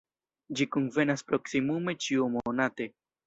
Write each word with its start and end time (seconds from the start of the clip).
Ĝi 0.59 0.65
kunvenas 0.75 1.23
proksimume 1.27 1.95
ĉiumonate. 2.07 2.89